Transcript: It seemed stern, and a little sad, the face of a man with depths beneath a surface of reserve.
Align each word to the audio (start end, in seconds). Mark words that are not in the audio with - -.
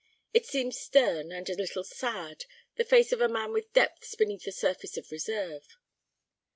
It 0.33 0.47
seemed 0.47 0.73
stern, 0.73 1.31
and 1.31 1.47
a 1.47 1.53
little 1.53 1.83
sad, 1.83 2.45
the 2.75 2.83
face 2.83 3.11
of 3.11 3.21
a 3.21 3.29
man 3.29 3.51
with 3.53 3.71
depths 3.71 4.15
beneath 4.15 4.47
a 4.47 4.51
surface 4.51 4.97
of 4.97 5.11
reserve. 5.11 5.77